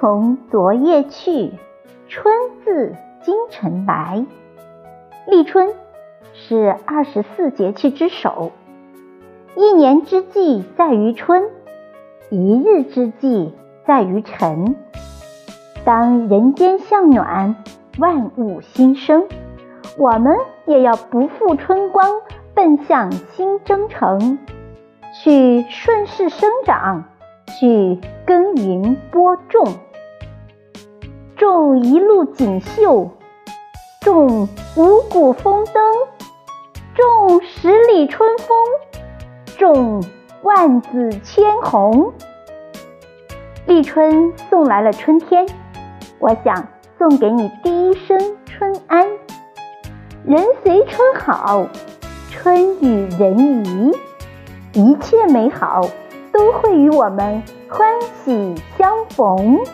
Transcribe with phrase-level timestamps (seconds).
[0.00, 1.52] 从昨夜去，
[2.08, 4.26] 春自今晨来。
[5.28, 5.72] 立春
[6.32, 8.50] 是二十四节气之首，
[9.54, 11.44] 一年之计在于春，
[12.28, 13.54] 一日之计
[13.86, 14.74] 在于晨。
[15.84, 17.54] 当人间向暖，
[17.98, 19.28] 万物新生，
[19.96, 20.36] 我们
[20.66, 22.10] 也要不负春光，
[22.52, 24.40] 奔向新征程，
[25.22, 27.04] 去顺势生长，
[27.58, 29.74] 去耕耘播种，
[31.36, 33.10] 种一路锦绣，
[34.00, 35.74] 种五谷丰登，
[36.94, 38.48] 种十里春风，
[39.56, 40.02] 种
[40.42, 42.12] 万紫千红。
[43.66, 45.46] 立春送来了春天。
[46.18, 49.06] 我想送给你第一声春安，
[50.24, 51.66] 人随春好，
[52.30, 53.92] 春与人宜，
[54.72, 55.82] 一切美好
[56.34, 57.88] 都会与我们欢
[58.24, 59.64] 喜相逢。